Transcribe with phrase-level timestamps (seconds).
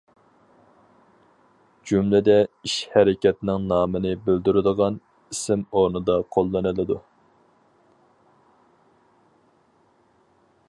[1.89, 4.97] جۈملىدە ئىش-ھەرىكەتنىڭ نامىنى بىلدۈرىدىغان
[5.35, 6.97] ئىسىم ئورنىدا قوللىنىلىدۇ.